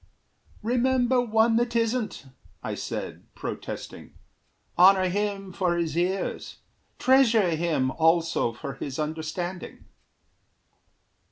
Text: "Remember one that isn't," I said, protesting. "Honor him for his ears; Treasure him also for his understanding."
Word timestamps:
"Remember 0.63 1.21
one 1.21 1.57
that 1.57 1.75
isn't," 1.75 2.25
I 2.63 2.73
said, 2.73 3.23
protesting. 3.35 4.15
"Honor 4.75 5.09
him 5.09 5.53
for 5.53 5.77
his 5.77 5.95
ears; 5.95 6.57
Treasure 6.97 7.51
him 7.51 7.91
also 7.91 8.51
for 8.51 8.73
his 8.73 8.97
understanding." 8.97 9.85